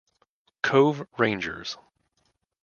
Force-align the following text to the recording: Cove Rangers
Cove 0.63 1.05
Rangers 1.19 1.77